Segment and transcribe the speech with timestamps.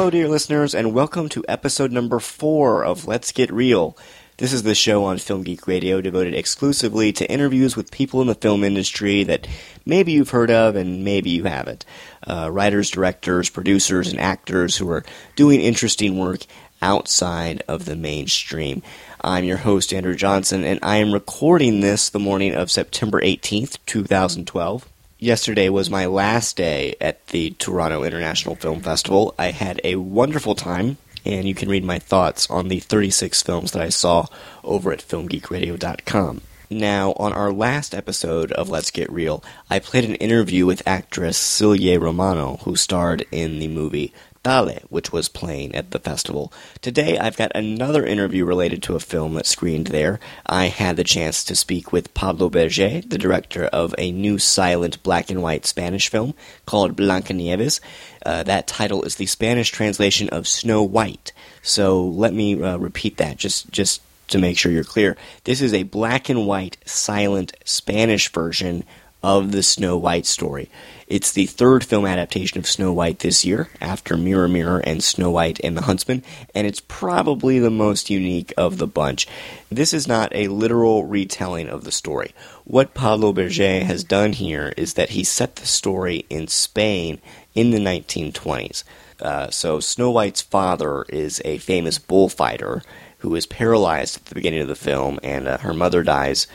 [0.00, 3.98] Hello, dear listeners, and welcome to episode number four of Let's Get Real.
[4.38, 8.26] This is the show on Film Geek Radio devoted exclusively to interviews with people in
[8.26, 9.46] the film industry that
[9.84, 11.84] maybe you've heard of and maybe you haven't.
[12.26, 15.04] Uh, writers, directors, producers, and actors who are
[15.36, 16.46] doing interesting work
[16.80, 18.82] outside of the mainstream.
[19.20, 23.76] I'm your host, Andrew Johnson, and I am recording this the morning of September 18th,
[23.84, 24.88] 2012
[25.20, 29.34] yesterday was my last day at the Toronto International Film Festival.
[29.38, 33.72] I had a wonderful time, and you can read my thoughts on the 36 films
[33.72, 34.26] that I saw
[34.64, 36.40] over at filmgeekradio.com.
[36.72, 41.38] Now, on our last episode of Let's Get Real, I played an interview with actress
[41.38, 46.52] Silje Romano, who starred in the movie Dale, which was playing at the festival.
[46.80, 50.18] Today, I've got another interview related to a film that screened there.
[50.46, 55.02] I had the chance to speak with Pablo Berger, the director of a new silent
[55.02, 57.80] black and white Spanish film called Blancanieves.
[58.24, 61.32] Uh, that title is the Spanish translation of Snow White.
[61.62, 65.16] So let me uh, repeat that just just to make sure you're clear.
[65.44, 68.84] This is a black and white silent Spanish version
[69.22, 70.70] of the Snow White story.
[71.10, 75.32] It's the third film adaptation of Snow White this year, after Mirror Mirror and Snow
[75.32, 76.22] White and the Huntsman,
[76.54, 79.26] and it's probably the most unique of the bunch.
[79.72, 82.32] This is not a literal retelling of the story.
[82.62, 87.20] What Pablo Berger has done here is that he set the story in Spain
[87.56, 88.84] in the 1920s.
[89.20, 92.82] Uh, so Snow White's father is a famous bullfighter
[93.18, 96.46] who is paralyzed at the beginning of the film, and uh, her mother dies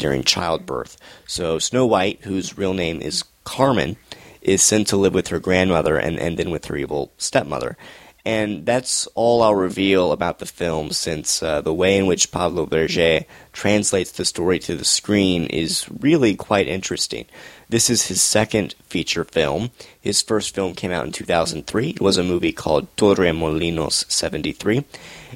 [0.00, 0.96] during childbirth.
[1.28, 3.96] So Snow White, whose real name is Carmen,
[4.42, 7.76] is sent to live with her grandmother and, and then with her evil stepmother.
[8.24, 12.66] And that's all I'll reveal about the film, since uh, the way in which Pablo
[12.66, 17.24] Berger translates the story to the screen is really quite interesting.
[17.70, 19.70] This is his second feature film.
[20.00, 21.90] His first film came out in 2003.
[21.90, 24.84] It was a movie called Torremolinos 73.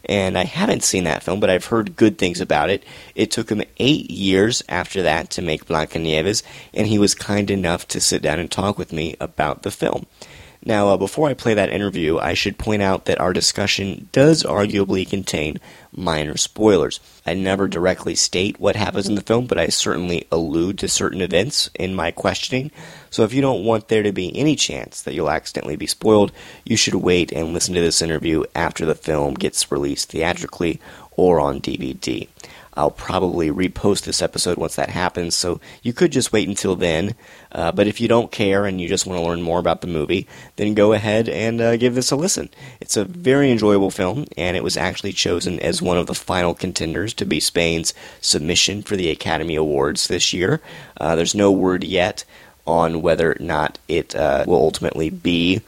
[0.06, 2.82] And I haven't seen that film, but I've heard good things about it.
[3.14, 6.42] It took him eight years after that to make Blancanieves,
[6.74, 10.06] and he was kind enough to sit down and talk with me about the film.
[10.66, 14.42] Now, uh, before I play that interview, I should point out that our discussion does
[14.42, 15.60] arguably contain
[15.92, 17.00] minor spoilers.
[17.26, 21.20] I never directly state what happens in the film, but I certainly allude to certain
[21.20, 22.70] events in my questioning.
[23.10, 26.32] So if you don't want there to be any chance that you'll accidentally be spoiled,
[26.64, 30.80] you should wait and listen to this interview after the film gets released theatrically
[31.10, 32.26] or on DVD.
[32.76, 37.14] I'll probably repost this episode once that happens, so you could just wait until then.
[37.52, 39.86] Uh, but if you don't care and you just want to learn more about the
[39.86, 40.26] movie,
[40.56, 42.50] then go ahead and uh, give this a listen.
[42.80, 46.54] It's a very enjoyable film, and it was actually chosen as one of the final
[46.54, 50.60] contenders to be Spain's submission for the Academy Awards this year.
[51.00, 52.24] Uh, there's no word yet
[52.66, 55.60] on whether or not it uh, will ultimately be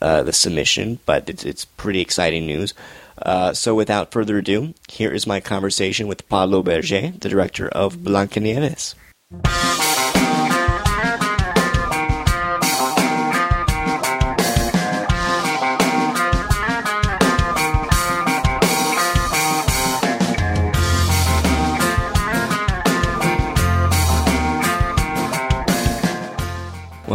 [0.00, 2.74] uh, the submission, but it's, it's pretty exciting news.
[3.20, 7.98] Uh, so, without further ado, here is my conversation with Pablo Berger, the director of
[7.98, 8.94] Blancanieves.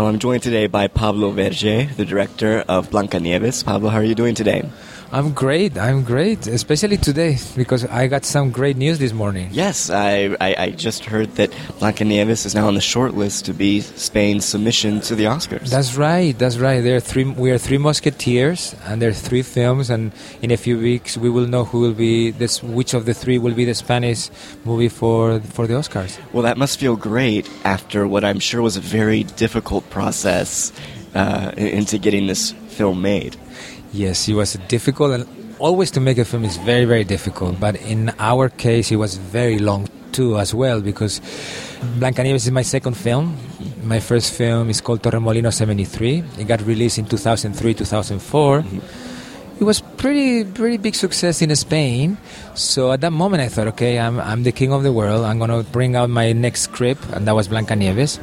[0.09, 3.63] I'm joined today by Pablo Berger, the director of Blancanieves.
[3.63, 4.67] Pablo, how are you doing today?
[5.11, 5.75] I'm great.
[5.75, 9.49] I'm great, especially today because I got some great news this morning.
[9.51, 11.49] Yes, I, I, I just heard that
[11.79, 15.69] Blancanieves is now on the short list to be Spain's submission to the Oscars.
[15.69, 16.37] That's right.
[16.37, 16.81] That's right.
[16.81, 17.23] There are three.
[17.23, 19.89] We are three Musketeers, and there are three films.
[19.89, 20.11] And
[20.43, 22.61] in a few weeks, we will know who will be this.
[22.61, 24.29] Which of the three will be the Spanish
[24.63, 26.19] movie for for the Oscars?
[26.33, 29.98] Well, that must feel great after what I'm sure was a very difficult process
[31.15, 33.35] uh, into getting this film made.
[33.91, 35.27] Yes, it was difficult, and
[35.59, 37.59] always to make a film is very, very difficult.
[37.59, 41.19] But in our case, it was very long too, as well, because
[41.97, 43.37] Blancanieves is my second film.
[43.83, 46.23] My first film is called Torremolino 73.
[46.37, 48.63] It got released in 2003, 2004.
[49.59, 52.17] It was pretty, pretty big success in Spain.
[52.55, 55.25] So at that moment, I thought, okay, I'm, I'm the king of the world.
[55.25, 58.19] I'm to bring out my next script, and that was Blancanieves.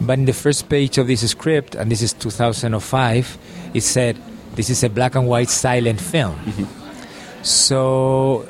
[0.00, 3.38] But in the first page of this script, and this is 2005,
[3.74, 4.16] it said,
[4.54, 6.38] this is a black and white silent film.
[7.42, 8.46] So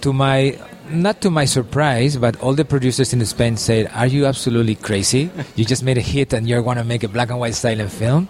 [0.00, 0.58] to my
[0.90, 5.30] not to my surprise, but all the producers in Spain said, "Are you absolutely crazy?
[5.54, 7.90] You just made a hit and you're going to make a black and white silent
[7.90, 8.28] film."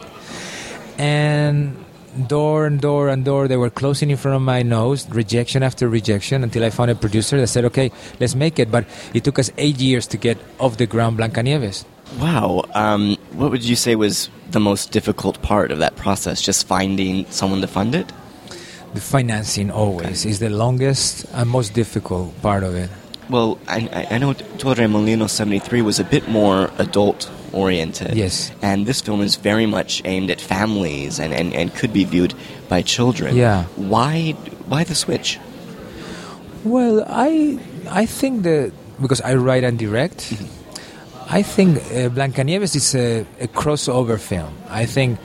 [0.98, 1.76] And
[2.28, 5.88] door and door and door, they were closing in front of my nose, rejection after
[5.88, 7.90] rejection, until I found a producer that said, "Okay,
[8.20, 8.84] let's make it." But
[9.14, 11.84] it took us eight years to get off the ground Blancanieves.
[12.18, 12.64] Wow.
[12.74, 16.42] Um, what would you say was the most difficult part of that process?
[16.42, 18.12] Just finding someone to fund it?
[18.94, 22.90] The financing always is the longest and most difficult part of it.
[23.30, 28.14] Well, I, I know Torremolinos 73 was a bit more adult oriented.
[28.14, 28.52] Yes.
[28.60, 32.34] And this film is very much aimed at families and, and, and could be viewed
[32.68, 33.36] by children.
[33.36, 33.64] Yeah.
[33.76, 34.32] Why
[34.68, 35.38] why the switch?
[36.64, 40.32] Well, I I think that because I write and direct,
[41.28, 44.54] I think uh, Blancanieves is a, a crossover film.
[44.68, 45.18] I think,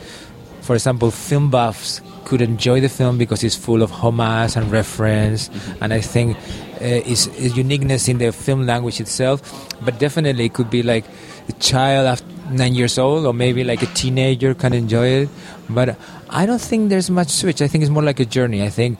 [0.61, 5.49] for example, film buffs could enjoy the film because it's full of homage and reference,
[5.81, 6.37] and I think
[6.81, 9.41] uh, is uniqueness in the film language itself.
[9.83, 11.05] But definitely, it could be like
[11.47, 15.29] a child after nine years old, or maybe like a teenager can enjoy it.
[15.69, 15.97] But
[16.29, 17.61] I don't think there's much switch.
[17.61, 18.63] I think it's more like a journey.
[18.63, 18.99] I think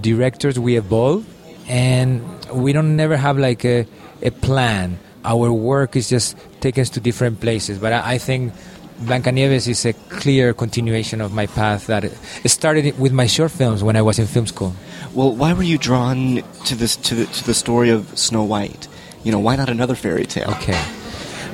[0.00, 1.24] directors we evolve,
[1.68, 2.22] and
[2.52, 3.86] we don't never have like a,
[4.22, 4.98] a plan.
[5.26, 7.78] Our work is just taken us to different places.
[7.78, 8.54] But I, I think
[9.00, 13.82] Blancanieves is a clear continuation of my path that it started with my short films
[13.82, 14.74] when I was in film school.
[15.12, 18.88] Well, why were you drawn to this to the, to the story of Snow White?
[19.24, 20.50] You know, why not another fairy tale?
[20.52, 20.80] Okay.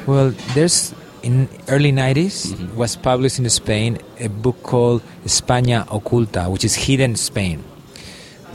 [0.06, 2.76] Well, there's in early 90s mm-hmm.
[2.76, 7.64] was published in Spain a book called España Oculta, which is hidden Spain.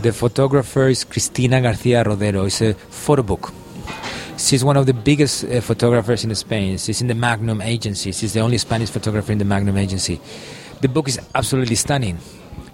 [0.01, 2.45] The photographer is Cristina Garcia Rodero.
[2.45, 3.51] It's a photo book.
[4.37, 6.77] She's one of the biggest uh, photographers in Spain.
[6.77, 8.11] She's in the Magnum agency.
[8.11, 10.21] She's the only Spanish photographer in the Magnum agency.
[10.81, 12.19] The book is absolutely stunning.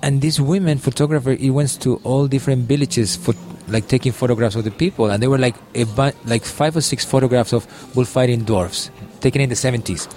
[0.02, 3.34] And this women photographer, he went to all different villages for
[3.70, 6.82] like taking photographs of the people, and there were like a bu- like five or
[6.82, 10.12] six photographs of bullfighting dwarfs taken in the 70s.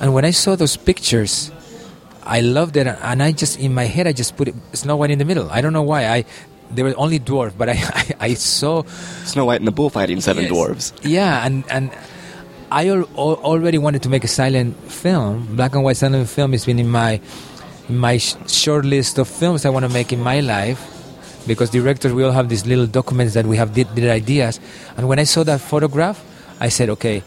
[0.00, 1.52] And when I saw those pictures,
[2.22, 5.10] I loved it, and I just in my head I just put it, Snow White
[5.10, 5.50] in the middle.
[5.50, 6.06] I don't know why.
[6.06, 6.24] I
[6.74, 8.82] they were only dwarf, but I I, I saw
[9.24, 10.52] Snow White and the Bullfighting Seven Yes.
[10.52, 10.92] Dwarves.
[11.02, 11.90] yeah, and and
[12.70, 15.56] I al- al- already wanted to make a silent film.
[15.56, 17.20] Black and white silent film has been in my
[17.88, 20.78] in my sh- short list of films I want to make in my life.
[21.46, 24.60] Because directors, we all have these little documents that we have did, did ideas.
[24.96, 26.22] And when I saw that photograph,
[26.60, 27.22] I said, okay,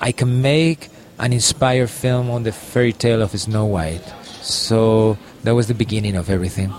[0.00, 0.88] I can make
[1.18, 4.04] an inspired film on the fairy tale of Snow White.
[4.44, 6.70] So that was the beginning of everything.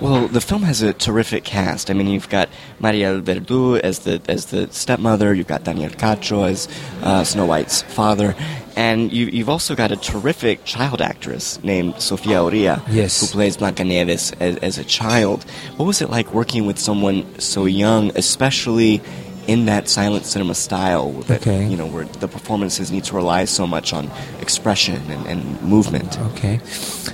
[0.00, 1.90] Well, the film has a terrific cast.
[1.90, 2.48] I mean, you've got
[2.80, 5.34] Maribel Verdú as the as the stepmother.
[5.34, 6.68] You've got Daniel Cacho as
[7.02, 8.36] uh, Snow White's father,
[8.76, 13.20] and you, you've also got a terrific child actress named Sofia Oria, Yes.
[13.20, 15.42] who plays Blancanieves as, as a child.
[15.78, 19.02] What was it like working with someone so young, especially
[19.48, 21.10] in that silent cinema style?
[21.26, 21.66] That, Okay.
[21.66, 24.10] You know, where the performances need to rely so much on
[24.40, 26.18] expression and, and movement.
[26.32, 26.58] Okay.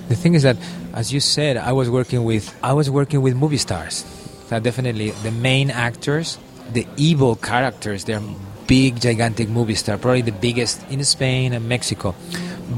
[0.09, 0.59] The thing is that,
[0.93, 4.05] as you said, I was working with I was working with movie stars.
[4.49, 6.37] So definitely the main actors,
[6.73, 8.21] the evil characters, they're
[8.67, 12.15] big, gigantic movie star, probably the biggest in Spain and Mexico.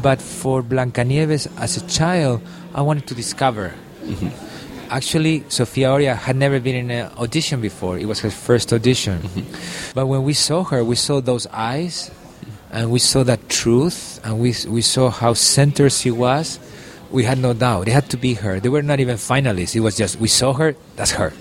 [0.02, 2.42] But for Blancanieves as a child,
[2.74, 3.72] I wanted to discover.
[4.02, 4.28] Mm-hmm.
[4.90, 7.98] Actually, Sofia Oria had never been in an audition before.
[7.98, 9.18] It was her first audition.
[9.18, 9.92] Mm-hmm.
[9.94, 12.10] But when we saw her, we saw those eyes,
[12.70, 16.60] and we saw that truth, and we we saw how centered she was.
[17.10, 18.60] We had no doubt it had to be her.
[18.60, 19.74] They were not even finalists.
[19.74, 20.74] It was just we saw her.
[20.96, 21.32] That's her,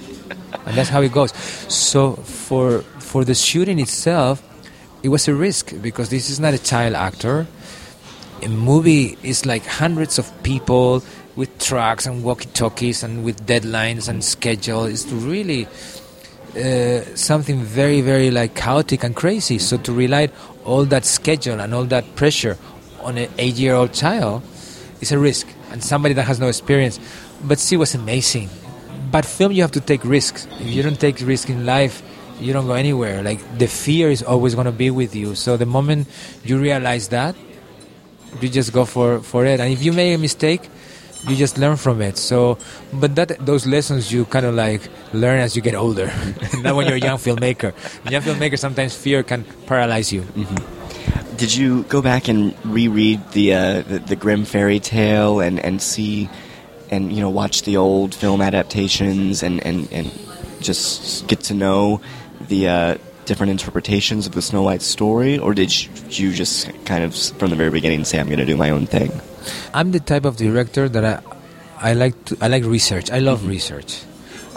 [0.65, 1.33] and that's how it goes.
[1.69, 4.41] So for for the shooting itself,
[5.03, 7.47] it was a risk because this is not a child actor.
[8.43, 11.01] A movie is like hundreds of people
[11.35, 14.85] with trucks and walkie-talkies and with deadlines and schedule.
[14.85, 15.67] It's really
[16.55, 19.59] uh, something very, very like chaotic and crazy.
[19.59, 20.29] So to rely
[20.63, 22.57] all that schedule and all that pressure
[23.01, 24.41] on an eight-year-old child
[25.01, 26.99] is a risk, and somebody that has no experience.
[27.43, 28.49] But she was amazing.
[29.11, 30.47] But film, you have to take risks.
[30.59, 32.01] If you don't take risks in life,
[32.39, 33.21] you don't go anywhere.
[33.21, 35.35] Like the fear is always going to be with you.
[35.35, 36.07] So the moment
[36.43, 37.35] you realize that,
[38.41, 39.59] you just go for for it.
[39.59, 40.67] And if you make a mistake,
[41.27, 42.17] you just learn from it.
[42.17, 42.57] So,
[42.93, 44.81] but that those lessons you kind of like
[45.13, 46.11] learn as you get older,
[46.59, 47.73] not when you're a young filmmaker.
[48.09, 50.25] Young filmmaker sometimes fear can paralyze you.
[51.37, 55.81] Did you go back and reread the uh, the, the Grimm fairy tale and, and
[55.81, 56.29] see
[56.89, 60.11] and you know watch the old film adaptations and, and, and
[60.61, 62.01] just get to know
[62.47, 65.73] the uh, different interpretations of the Snow White story, or did
[66.17, 68.85] you just kind of from the very beginning say I'm going to do my own
[68.85, 69.11] thing?
[69.73, 73.11] I'm the type of director that I, I like to, I like research.
[73.11, 74.01] I love research.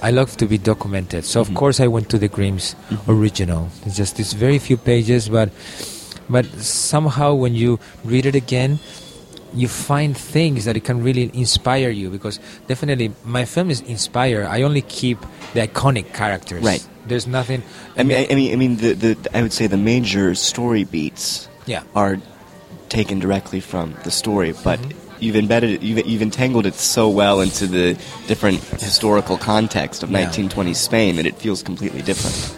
[0.00, 1.24] I love to be documented.
[1.24, 1.52] So Mm-hmm.
[1.52, 2.76] of course I went to the Grimm's
[3.08, 3.68] original.
[3.84, 5.50] It's just this very few pages, but
[6.28, 8.78] but somehow when you read it again,
[9.54, 14.44] you find things that it can really inspire you because definitely my film is inspire.
[14.44, 15.18] I only keep
[15.54, 16.62] the iconic characters.
[16.62, 16.86] Right.
[17.06, 17.62] There's nothing.
[17.96, 20.84] I mean, I, I mean, I mean, the, the I would say the major story
[20.84, 21.82] beats yeah.
[21.96, 22.20] are
[22.88, 25.22] taken directly from the story, but Mm-hmm.
[25.24, 27.94] you've embedded it, you've, you've entangled it so well into the
[28.26, 30.26] different historical context of Yeah.
[30.28, 32.56] 1920s Spain that it feels completely different.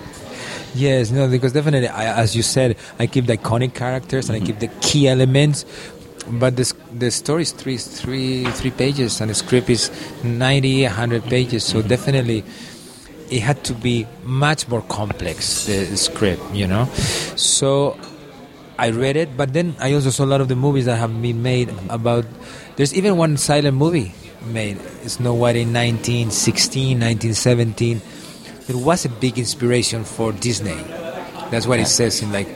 [0.74, 4.46] Yes, no, because definitely, I, as you said, I keep the iconic characters and I
[4.46, 5.64] keep the key elements.
[6.30, 9.90] But this the story is three, three, three pages, and the script is
[10.22, 11.64] 90, 100 pages.
[11.64, 12.44] So definitely,
[13.30, 15.66] it had to be much more complex.
[15.66, 16.84] The script, you know.
[17.34, 17.96] So
[18.80, 21.12] I read it, but then I also saw a lot of the movies that have
[21.20, 22.24] been made about.
[22.76, 24.14] There's even one silent movie
[24.46, 28.00] made, Snow White in 1916, 1917.
[28.68, 30.80] It was a big inspiration for Disney.
[31.50, 32.48] That's what it says in like,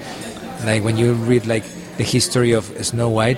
[0.65, 1.65] like when you read like
[1.99, 3.37] the history of Snow White.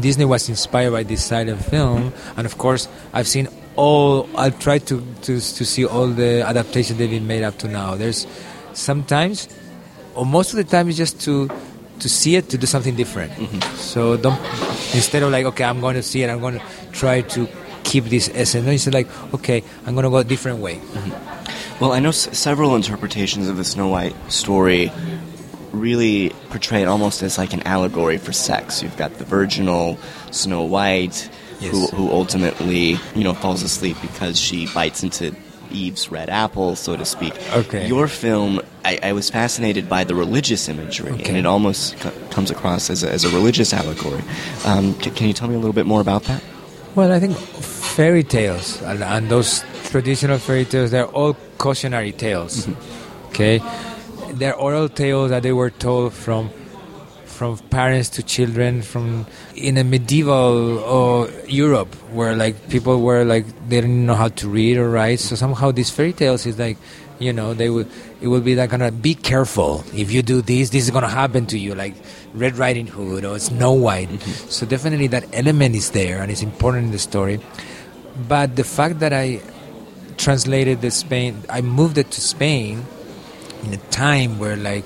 [0.00, 4.26] Disney was inspired by this silent film, and of course, I've seen all.
[4.34, 7.96] I've tried to to to see all the adaptations they've been made up to now.
[7.96, 8.26] There's
[8.72, 9.46] sometimes,
[10.14, 11.50] or most of the time, it's just to
[12.00, 13.32] to see it to do something different.
[13.32, 13.76] Mm-hmm.
[13.76, 14.40] So don't
[14.94, 17.48] instead of like okay, I'm going to see it, I'm going to try to
[17.84, 18.66] keep this essence.
[18.66, 20.76] No, it's like okay, I'm going to go a different way.
[20.76, 21.82] Mm-hmm.
[21.82, 24.90] Well, I know s- several interpretations of the Snow White story
[25.72, 28.82] really portray it almost as like an allegory for sex.
[28.82, 29.98] You've got the virginal
[30.30, 35.34] Snow White, who, who ultimately, you know, falls asleep because she bites into
[35.70, 37.34] Eve's red apple, so to speak.
[37.52, 37.86] Okay.
[37.86, 42.50] Your film, I, I was fascinated by the religious imagery, and it almost co- comes
[42.50, 44.22] across as a, as a religious allegory.
[44.64, 46.42] Um, c- can you tell me a little bit more about that?
[46.94, 52.66] Well, I think fairy tales and, and those traditional fairy tales, they're all cautionary tales.
[53.28, 53.60] Okay,
[54.32, 56.50] they're oral tales that they were told from
[57.26, 63.44] from parents to children from in a medieval uh, Europe where like people were like
[63.68, 66.76] they didn't know how to read or write so somehow these fairy tales is like
[67.18, 67.88] you know they would
[68.20, 69.84] it will be like gonna be careful.
[69.94, 71.94] If you do this this is gonna happen to you like
[72.34, 74.08] Red Riding Hood or Snow White.
[74.08, 74.48] Mm-hmm.
[74.48, 77.40] So definitely that element is there and it's important in the story.
[78.28, 79.40] But the fact that I
[80.16, 82.84] translated the Spain I moved it to Spain
[83.64, 84.84] in a time where like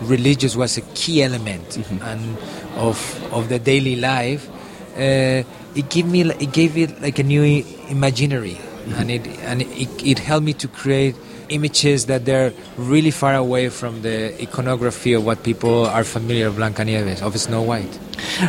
[0.00, 2.02] religious was a key element mm-hmm.
[2.02, 2.38] and
[2.76, 2.98] of
[3.32, 4.48] of the daily life
[4.96, 5.42] uh,
[5.74, 7.42] it gave me it gave it like a new
[7.88, 8.54] imaginary.
[8.54, 8.94] Mm-hmm.
[8.94, 11.16] And it and it, it helped me to create
[11.52, 16.54] images that they're really far away from the iconography of what people are familiar of
[16.54, 17.98] Blancanieves of Snow White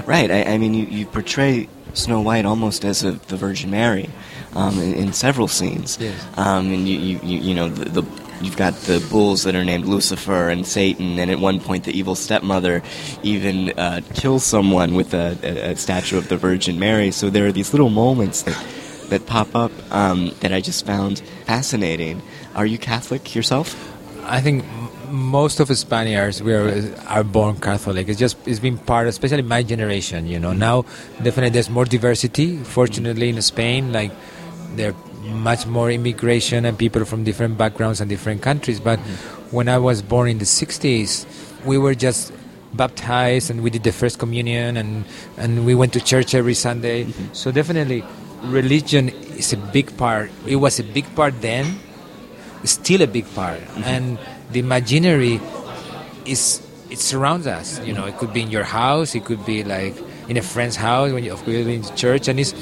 [0.05, 0.29] Right.
[0.31, 4.09] I, I mean, you, you portray Snow White almost as a, the Virgin Mary
[4.55, 5.97] um, in, in several scenes.
[5.99, 6.19] Yes.
[6.37, 9.63] Um, and you, you, you, you know, the, the you've got the bulls that are
[9.63, 12.81] named Lucifer and Satan, and at one point the evil stepmother
[13.21, 17.11] even uh, kills someone with a, a, a statue of the Virgin Mary.
[17.11, 18.65] So there are these little moments that
[19.09, 22.21] that pop up um, that I just found fascinating.
[22.55, 23.75] Are you Catholic yourself?
[24.23, 24.63] I think
[25.09, 28.07] most of the Spaniards we are, are born Catholic.
[28.07, 30.27] It's just it's been part, especially my generation.
[30.27, 30.59] You know, mm-hmm.
[30.59, 30.81] now
[31.21, 32.57] definitely there's more diversity.
[32.57, 34.11] Fortunately, in Spain, like
[34.75, 38.79] there are much more immigration and people from different backgrounds and different countries.
[38.79, 39.55] But mm-hmm.
[39.55, 41.25] when I was born in the '60s,
[41.65, 42.31] we were just
[42.73, 45.05] baptized and we did the first communion and
[45.37, 47.05] and we went to church every Sunday.
[47.05, 47.33] Mm-hmm.
[47.33, 48.03] So definitely,
[48.43, 50.31] religion is a big part.
[50.45, 51.79] It was a big part then
[52.65, 53.59] still a big part.
[53.83, 54.17] And
[54.51, 55.39] the imaginary
[56.25, 58.05] is it surrounds us you know.
[58.05, 59.95] It could be in your house it could be like
[60.29, 62.53] in a friend's house when you of course in church and it's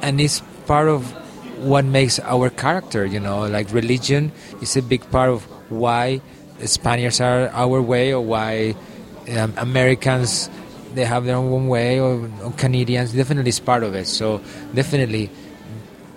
[0.00, 1.10] and it's part of
[1.58, 3.46] what makes our character you know.
[3.46, 4.32] Like religion
[4.62, 6.20] is a big part of why
[6.64, 8.74] spaniards are our way or why
[9.36, 10.50] um, americans
[10.94, 14.06] they have their own way or, or canadians definitely is part of it.
[14.06, 14.40] So
[14.74, 15.30] definitely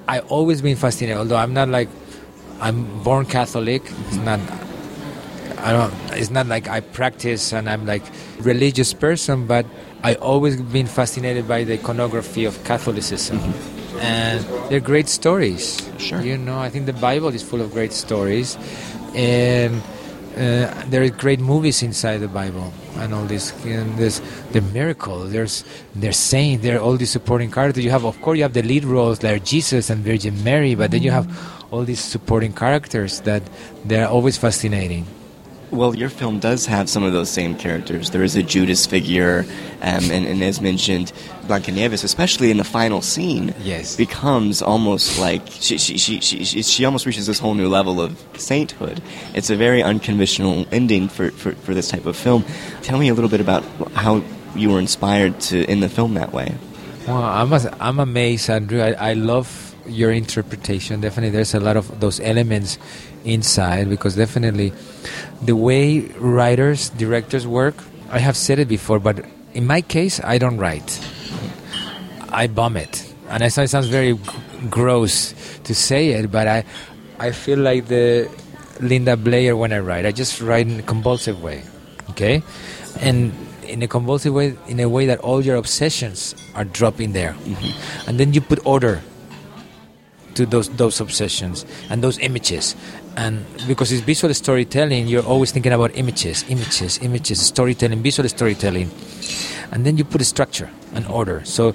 [0.07, 1.87] i always been fascinated although i'm not like
[2.61, 3.81] I'm born Catholic.
[4.07, 4.39] It's not.
[5.57, 5.93] I don't.
[6.13, 8.03] It's not like I practice and I'm like
[8.39, 9.65] religious person, but
[10.03, 13.39] I always been fascinated by the iconography of Catholicism,
[13.99, 15.81] and they're great stories.
[15.97, 16.21] Sure.
[16.21, 18.57] You know, I think the Bible is full of great stories,
[19.15, 19.81] and
[20.37, 23.53] uh, there are great movies inside the Bible and all this.
[23.65, 25.25] And there's the miracle.
[25.25, 25.65] There's
[25.95, 26.63] there's saints.
[26.63, 27.83] There are all these supporting characters.
[27.83, 30.91] You have, of course, you have the lead roles like Jesus and Virgin Mary, but
[30.91, 31.27] then you have
[31.71, 33.41] all these supporting characters that
[33.85, 35.05] they're always fascinating.
[35.71, 38.09] Well, your film does have some of those same characters.
[38.09, 39.45] There is a Judas figure,
[39.81, 41.13] um, and, and as mentioned,
[41.47, 43.95] Blanca Blancanieves, especially in the final scene, Yes.
[43.95, 48.01] becomes almost like she, she, she, she, she, she almost reaches this whole new level
[48.01, 49.01] of sainthood.
[49.33, 52.43] It's a very unconventional ending for, for, for this type of film.
[52.81, 53.63] Tell me a little bit about
[53.93, 54.23] how
[54.57, 56.53] you were inspired to in the film that way.
[57.07, 58.81] Well, I'm, I'm amazed, Andrew.
[58.81, 61.01] I, I love your interpretation.
[61.01, 62.77] Definitely, there's a lot of those elements
[63.23, 64.73] inside because definitely
[65.41, 67.75] the way writers, directors work,
[68.09, 70.99] I have said it before, but in my case, I don't write.
[72.29, 73.13] I bomb it.
[73.29, 74.17] And I know it sounds very
[74.69, 75.33] gross
[75.63, 76.65] to say it, but I,
[77.19, 78.29] I feel like the
[78.79, 80.05] Linda Blair when I write.
[80.05, 81.63] I just write in a compulsive way,
[82.09, 82.43] okay?
[82.99, 83.31] And
[83.63, 87.33] in a compulsive way, in a way that all your obsessions are dropping there.
[87.33, 88.09] Mm-hmm.
[88.09, 89.01] And then you put order
[90.35, 92.75] to those those obsessions and those images.
[93.17, 98.89] And because it's visual storytelling you're always thinking about images images images storytelling visual storytelling.
[99.71, 101.43] And then you put a structure and order.
[101.45, 101.73] So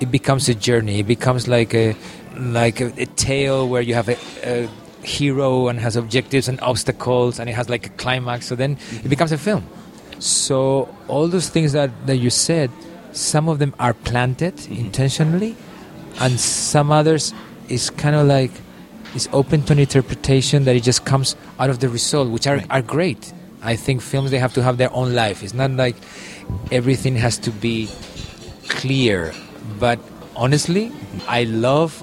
[0.00, 1.00] it becomes a journey.
[1.00, 1.96] It becomes like a
[2.36, 4.68] like a, a tale where you have a, a
[5.02, 8.46] hero and has objectives and obstacles and it has like a climax.
[8.46, 9.08] So then it mm-hmm.
[9.08, 9.66] becomes a film.
[10.18, 12.70] So all those things that, that you said
[13.12, 14.74] some of them are planted mm-hmm.
[14.74, 15.56] intentionally
[16.20, 17.32] and some others
[17.68, 18.50] is kind of like
[19.14, 22.56] is open to an interpretation that it just comes out of the result, which are,
[22.56, 22.66] Right.
[22.70, 23.32] are great.
[23.62, 25.42] I think films they have to have their own life.
[25.42, 25.96] It's not like
[26.70, 27.88] everything has to be
[28.68, 29.34] clear.
[29.78, 29.98] But
[30.36, 31.18] honestly, mm-hmm.
[31.28, 32.02] I love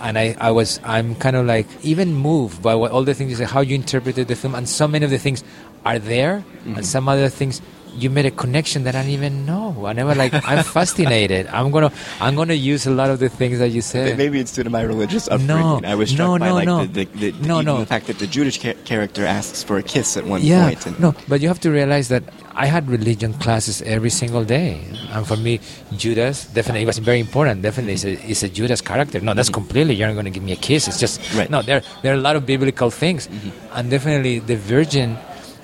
[0.00, 3.30] and I, I was I'm kind of like even moved by what all the things
[3.30, 5.44] you say, how you interpreted the film, and so many of the things
[5.84, 6.82] are there, and mm-hmm.
[6.82, 7.60] some other things
[7.96, 9.86] you made a connection that I didn't even know.
[9.86, 11.46] I never like I'm fascinated.
[11.48, 14.16] I'm gonna I'm gonna use a lot of the things that you said.
[14.16, 15.84] Maybe it's due to my religious No, upbringing.
[15.86, 16.86] I was struck no, by no, like no.
[16.86, 17.78] the, the, the, No, no.
[17.80, 20.86] the fact that the Judas cha- character asks for a kiss at one yeah, point.
[20.86, 22.22] And, no, but you have to realize that
[22.54, 24.82] I had religion classes every single day,
[25.12, 25.60] and for me,
[25.96, 27.62] Judas definitely was very important.
[27.62, 29.20] Definitely, is a, is a Judas character.
[29.20, 29.94] No, that's completely.
[29.94, 30.86] You're not going to give me a kiss.
[30.88, 31.38] It's just Mm-hmm.
[31.38, 31.44] Right.
[31.48, 31.52] Mm-hmm.
[31.52, 31.62] no.
[31.62, 33.28] There, there are a lot of biblical things,
[33.72, 35.16] and definitely the Virgin.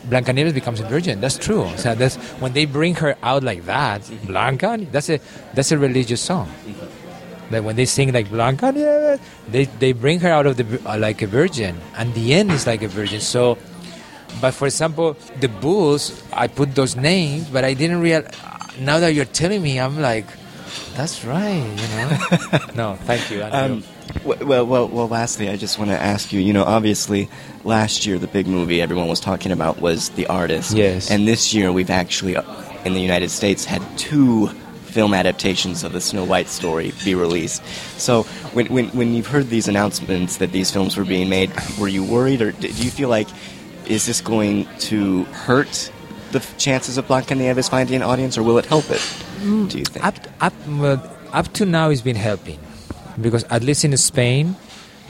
[0.08, 1.20] Blancanieves becomes a virgin.
[1.20, 1.68] That's true.
[1.76, 4.02] So that's when they bring her out like that.
[4.26, 4.78] Blanca.
[4.90, 5.20] That's a
[5.54, 6.50] that's a religious song.
[7.50, 8.72] That when they sing like Blanca,
[9.48, 12.66] they they bring her out of the uh, like a virgin, and the end is
[12.66, 13.20] like a virgin.
[13.20, 13.58] So,
[14.40, 18.22] but for example, the bulls, I put those names, but I didn't real.
[18.80, 20.26] Now that you're telling me, I'm like,
[20.94, 21.62] that's right.
[21.62, 22.08] You know.
[22.74, 23.42] no, thank you.
[24.24, 25.08] Well, well, well.
[25.08, 26.40] Lastly, I just want to ask you.
[26.40, 27.28] You know, obviously,
[27.64, 30.76] last year the big movie everyone was talking about was The Artist.
[30.76, 31.10] Yes.
[31.10, 32.42] And this year we've actually, uh,
[32.84, 34.48] in the United States, had two
[34.96, 37.62] film adaptations of the Snow White story be released.
[37.98, 38.22] So,
[38.54, 42.04] when when when you've heard these announcements that these films were being made, were you
[42.04, 43.28] worried, or do you feel like
[43.86, 45.92] is this going to hurt
[46.32, 49.02] the chances of Blancanieves finding an audience, or will it help it?
[49.40, 50.04] Do you think?
[50.04, 50.54] up up
[51.32, 52.58] up to now it's been helping
[53.20, 54.56] because at least in Spain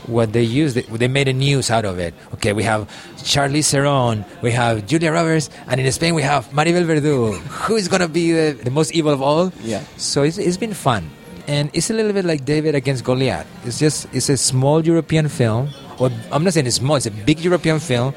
[0.07, 2.15] what they used they, made a news out of it.
[2.35, 6.85] Okay we have Charlize Theron we have Julia Roberts and in Spain we have Maribel
[6.87, 9.53] Verdú who is going to be the, the most evil of all.
[9.63, 9.83] Yeah.
[9.97, 11.11] so it's, it's been fun.
[11.49, 13.47] And it's a little bit like David against Goliath.
[13.65, 17.11] It's just it's a small European film or I'm not saying it's small it's a
[17.11, 18.15] big European film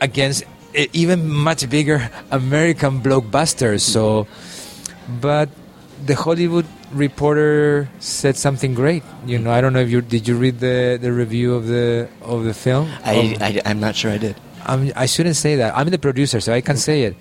[0.00, 0.44] against
[0.92, 4.26] even much bigger American blockbusters so
[5.20, 5.48] but
[6.04, 9.02] the Hollywood reporter said something great.
[9.26, 12.08] You know, I don't know if you did you read the, the review of the
[12.22, 12.88] of the film.
[13.04, 14.36] I, I, I'm not sure I did.
[14.64, 15.76] I'm, I shouldn't say that.
[15.76, 17.16] I'm the producer, so I can say it.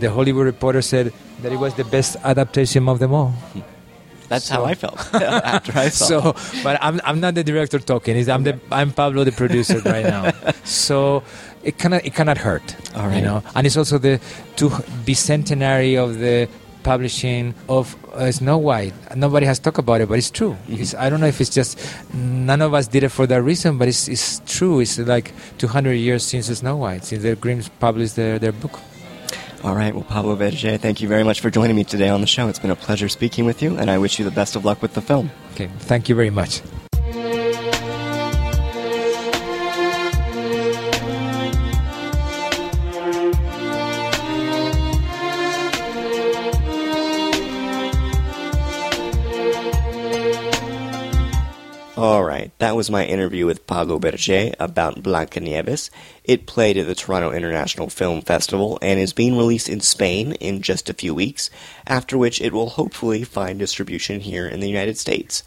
[0.00, 3.30] The Hollywood reporter said that it was the best adaptation of them all.
[3.30, 3.60] Hmm.
[4.28, 6.32] That's So- how I felt after I saw.
[6.36, 8.16] So, but I'm, I'm not the director talking.
[8.16, 10.32] It's, I'm the I'm Pablo, the producer right now.
[10.64, 11.22] So
[11.64, 12.76] it cannot it cannot hurt.
[12.94, 13.16] All right.
[13.16, 14.20] You know, and it's also the
[14.56, 14.68] two
[15.06, 16.46] bicentenary of the
[16.82, 18.94] publishing of uh, Snow White.
[19.16, 20.52] Nobody has talked about it, but it's true.
[20.52, 20.82] Mm-hmm.
[20.82, 21.78] It's, I don't know if it's just
[22.14, 24.80] none of us did it for that reason, but it's, it's true.
[24.80, 28.80] It's like 200 years since Snow White, since the Grimms published their, their book.
[29.64, 29.92] All right.
[29.92, 32.48] Well, Pablo Berger, thank you very much for joining me today on the show.
[32.48, 34.82] It's been a pleasure speaking with you, and I wish you the best of luck
[34.82, 35.30] with the film.
[35.54, 36.62] Okay, thank you very much.
[52.58, 55.90] That was my interview with Pablo Berger about Blancanieves.
[56.24, 60.60] It played at the Toronto International Film Festival and is being released in Spain in
[60.60, 61.50] just a few weeks,
[61.86, 65.44] after which it will hopefully find distribution here in the United States.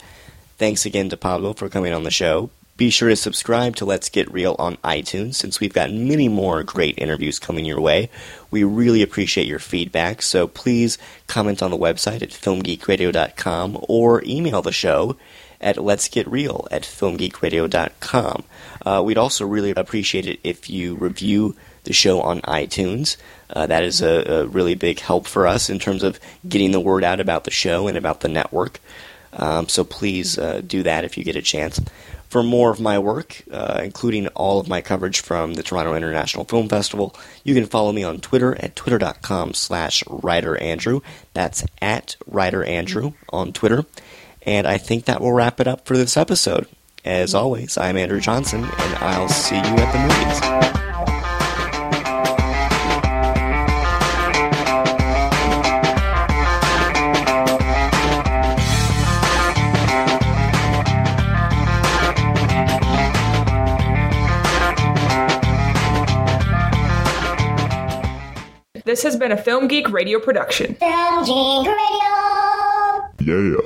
[0.58, 2.50] Thanks again to Pablo for coming on the show.
[2.78, 6.64] Be sure to subscribe to Let's Get Real on iTunes since we've got many more
[6.64, 8.10] great interviews coming your way.
[8.50, 10.98] We really appreciate your feedback, so please
[11.28, 15.18] comment on the website at filmgeekradio.com or email the show
[15.62, 18.44] at let's get real at filmgeekradio.com.
[18.86, 23.18] Uh, we'd also really appreciate it if you review the show on iTunes.
[23.50, 26.80] Uh, that is a, a, really big help for us in terms of getting the
[26.80, 28.80] word out about the show and about the network.
[29.34, 31.80] Um, so please uh, do that if you get a chance.
[32.30, 36.46] For more of my work, uh, including all of my coverage from the Toronto International
[36.46, 41.02] Film Festival, you can follow me on Twitter at twitter.com slash writerandrew.
[41.34, 43.86] That's at writerandrew on Twitter.
[44.44, 46.68] And I think that will wrap it up for this episode.
[47.06, 50.62] As always, I'm Andrew Johnson, and I'll see you at the movies.
[68.84, 70.76] This has been a Film Geek Radio production.
[70.76, 72.02] Film Geek Radio.
[73.22, 73.62] Yeah.